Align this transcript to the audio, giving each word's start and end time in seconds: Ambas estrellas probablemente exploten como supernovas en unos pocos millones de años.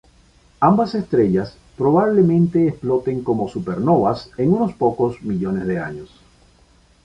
Ambas 0.61 0.95
estrellas 0.95 1.53
probablemente 1.77 2.67
exploten 2.67 3.23
como 3.23 3.47
supernovas 3.47 4.31
en 4.39 4.51
unos 4.51 4.73
pocos 4.73 5.21
millones 5.21 5.67
de 5.67 5.77
años. 5.79 6.09